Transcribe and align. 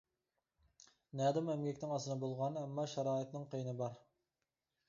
نەدىمۇ 1.19 1.53
ئەمگەكنىڭ 1.55 1.93
ئاسىنى 1.97 2.17
بولغان؟ 2.25 2.57
ئەمما 2.63 2.89
شارائىتنىڭ 2.95 3.47
قىيىنى 3.53 3.77
بار. 3.83 4.01